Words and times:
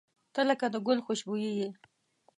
•ته 0.33 0.41
لکه 0.49 0.65
د 0.73 0.75
ګل 0.87 0.99
خوشبويي 1.05 1.51
یې. 1.59 1.69